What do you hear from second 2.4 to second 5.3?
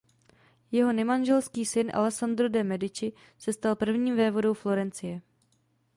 de Medici se stal prvním vévodou Florencie.